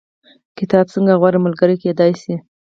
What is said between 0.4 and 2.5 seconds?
کتاب څنګه غوره ملګری کیدی شي؟